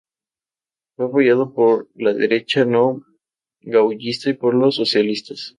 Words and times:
Fue 0.95 1.05
apoyado 1.05 1.53
por 1.53 1.87
la 1.93 2.11
derecha 2.15 2.65
no 2.65 3.03
gaullista 3.61 4.31
y 4.31 4.33
por 4.33 4.55
los 4.55 4.73
socialistas. 4.73 5.49